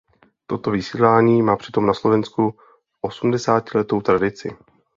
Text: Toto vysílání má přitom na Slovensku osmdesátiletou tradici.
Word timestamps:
Toto 0.45 0.71
vysílání 0.71 1.41
má 1.41 1.55
přitom 1.55 1.85
na 1.85 1.93
Slovensku 1.93 2.55
osmdesátiletou 3.01 4.01
tradici. 4.01 4.55